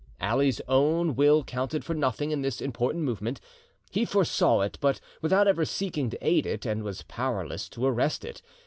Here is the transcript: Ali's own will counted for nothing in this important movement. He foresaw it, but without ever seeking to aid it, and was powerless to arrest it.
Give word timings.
Ali's 0.19 0.59
own 0.67 1.15
will 1.15 1.43
counted 1.43 1.85
for 1.85 1.93
nothing 1.93 2.31
in 2.31 2.41
this 2.41 2.59
important 2.59 3.03
movement. 3.03 3.39
He 3.91 4.03
foresaw 4.03 4.61
it, 4.61 4.79
but 4.81 4.99
without 5.21 5.47
ever 5.47 5.63
seeking 5.63 6.09
to 6.09 6.27
aid 6.27 6.47
it, 6.47 6.65
and 6.65 6.81
was 6.81 7.03
powerless 7.03 7.69
to 7.69 7.85
arrest 7.85 8.25
it. 8.25 8.41